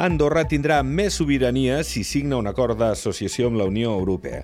[0.00, 4.38] Andorra tindrà més sobirania si signa un acord d'associació amb la Unió Europea.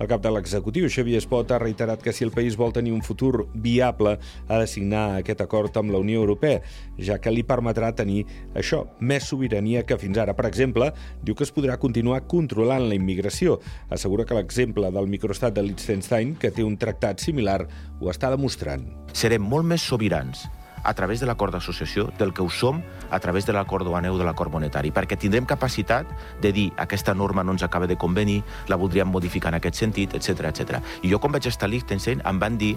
[0.00, 3.02] El cap de l'executiu, Xavier Espot, ha reiterat que si el país vol tenir un
[3.04, 4.14] futur viable
[4.48, 6.62] ha de signar aquest acord amb la Unió Europea,
[6.96, 8.24] ja que li permetrà tenir
[8.56, 10.32] això, més sobirania que fins ara.
[10.32, 10.88] Per exemple,
[11.20, 13.60] diu que es podrà continuar controlant la immigració.
[13.92, 17.60] Assegura que l'exemple del microestat de Liechtenstein, que té un tractat similar,
[18.00, 18.88] ho està demostrant.
[19.12, 20.48] Serem molt més sobirans
[20.84, 24.18] a través de l'acord d'associació del que ho som a través de l'acord duaner o
[24.18, 26.06] de l'acord monetari, perquè tindrem capacitat
[26.40, 30.14] de dir aquesta norma no ens acaba de convenir, la voldríem modificar en aquest sentit,
[30.14, 30.80] etc etc.
[31.02, 32.76] I jo, quan vaig estar a Liechtenstein, em van dir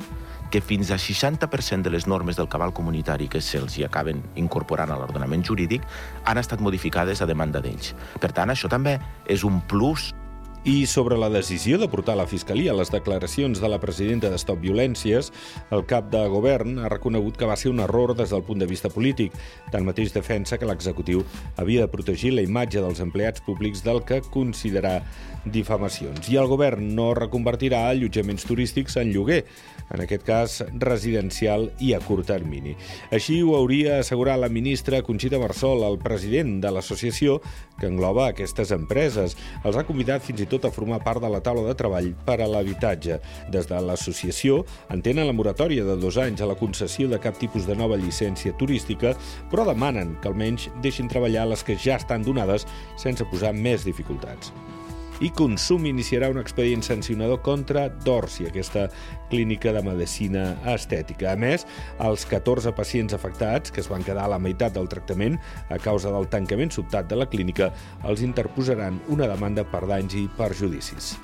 [0.52, 4.92] que fins a 60% de les normes del cabal comunitari que se'ls hi acaben incorporant
[4.92, 5.84] a l'ordenament jurídic
[6.26, 7.94] han estat modificades a demanda d'ells.
[8.22, 10.14] Per tant, això també és un plus
[10.68, 14.36] i sobre la decisió de portar a la Fiscalia les declaracions de la presidenta de
[14.36, 15.30] Stop Violències,
[15.72, 18.68] el cap de govern ha reconegut que va ser un error des del punt de
[18.68, 19.32] vista polític.
[19.72, 21.24] Tanmateix defensa que l'executiu
[21.56, 24.98] havia de protegir la imatge dels empleats públics del que considerar
[25.48, 26.28] difamacions.
[26.28, 29.46] I el govern no reconvertirà allotjaments turístics en lloguer,
[29.88, 32.76] en aquest cas residencial i a curt termini.
[33.16, 37.40] Així ho hauria assegurat la ministra Conxita Marsol, el president de l'associació
[37.80, 39.38] que engloba aquestes empreses.
[39.64, 42.40] Els ha convidat fins i tot a formar part de la taula de treball per
[42.42, 43.20] a l'habitatge.
[43.54, 44.64] Des de l'associació
[44.94, 48.56] entenen la moratòria de dos anys a la concessió de cap tipus de nova llicència
[48.58, 49.14] turística,
[49.52, 54.54] però demanen que almenys deixin treballar les que ja estan donades sense posar més dificultats
[55.20, 58.86] i Consum iniciarà un expedient sancionador contra Dorsi, aquesta
[59.32, 61.32] clínica de medicina estètica.
[61.32, 61.66] A més,
[62.04, 65.40] els 14 pacients afectats, que es van quedar a la meitat del tractament
[65.74, 67.72] a causa del tancament sobtat de la clínica,
[68.06, 71.16] els interposaran una demanda per danys i perjudicis.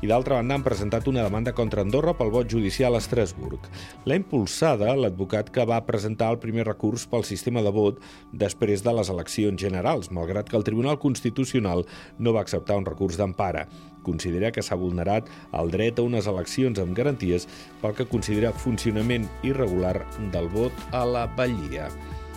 [0.00, 3.66] I d'altra banda han presentat una demanda contra Andorra pel vot judicial a Estrasburg.
[4.08, 7.98] L'ha impulsada l'advocat que va presentar el primer recurs pel sistema de vot
[8.32, 11.84] després de les eleccions generals, malgrat que el Tribunal Constitucional
[12.16, 13.66] no va acceptar un recurs d'empara empara.
[14.02, 17.46] Considera que s'ha vulnerat el dret a unes eleccions amb garanties
[17.82, 19.98] pel que considera funcionament irregular
[20.32, 21.90] del vot a la Vallia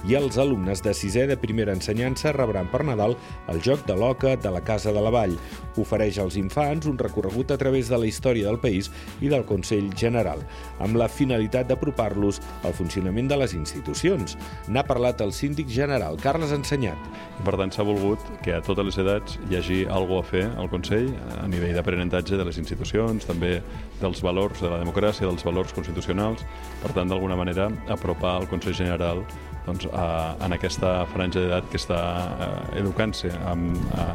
[0.07, 3.15] i els alumnes de sisè de primera ensenyança rebran per Nadal
[3.51, 5.35] el joc de l'Oca de la Casa de la Vall.
[5.79, 9.89] Ofereix als infants un recorregut a través de la història del país i del Consell
[9.97, 10.43] General,
[10.83, 14.37] amb la finalitat d'apropar-los al funcionament de les institucions.
[14.67, 16.99] N'ha parlat el síndic general, Carles Ensenyat.
[17.43, 20.69] Per tant, s'ha volgut que a totes les edats hi hagi alguna a fer al
[20.69, 21.07] Consell
[21.39, 23.55] a nivell d'aprenentatge de les institucions, també
[24.01, 26.43] dels valors de la democràcia, dels valors constitucionals,
[26.83, 29.23] per tant, d'alguna manera, apropar al Consell General
[29.65, 31.99] doncs, a, en aquesta franja d'edat que està
[32.47, 34.05] eh, educant-se a, a,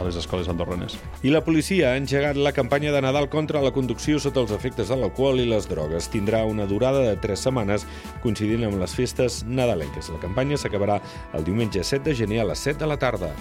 [0.00, 0.98] a les escoles andorranes.
[1.22, 4.90] I la policia ha engegat la campanya de Nadal contra la conducció sota els efectes
[4.90, 6.10] de l'alcohol i les drogues.
[6.12, 7.86] Tindrà una durada de tres setmanes
[8.22, 10.10] coincidint amb les festes nadalenques.
[10.12, 11.00] La campanya s'acabarà
[11.36, 13.32] el diumenge 7 de gener a les 7 de la tarda.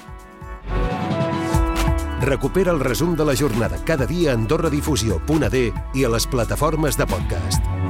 [2.21, 5.63] Recupera el resum de la jornada cada dia a AndorraDifusió.d
[5.95, 7.80] i a les plataformes de podcast.